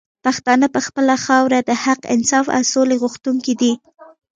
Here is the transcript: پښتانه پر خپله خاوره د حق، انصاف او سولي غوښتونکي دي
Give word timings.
پښتانه 0.25 0.67
پر 0.73 0.81
خپله 0.87 1.15
خاوره 1.25 1.59
د 1.63 1.71
حق، 1.83 2.01
انصاف 2.15 2.45
او 2.55 2.61
سولي 2.71 2.95
غوښتونکي 3.01 3.53
دي 3.61 3.73